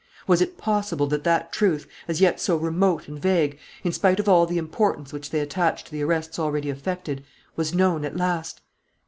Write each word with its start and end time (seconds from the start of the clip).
Was 0.25 0.41
it 0.41 0.57
possible 0.57 1.05
that 1.05 1.23
that 1.25 1.51
truth, 1.53 1.87
as 2.07 2.19
yet 2.19 2.39
so 2.41 2.55
remote 2.57 3.07
and 3.07 3.19
vague, 3.21 3.59
in 3.83 3.91
spite 3.91 4.19
of 4.19 4.27
all 4.27 4.47
the 4.47 4.57
importance 4.57 5.13
which 5.13 5.29
they 5.29 5.41
attached 5.41 5.85
to 5.85 5.91
the 5.91 6.01
arrests 6.01 6.39
already 6.39 6.71
effected, 6.71 7.23
was 7.55 7.75
known 7.75 8.03
at 8.03 8.17
last? 8.17 8.61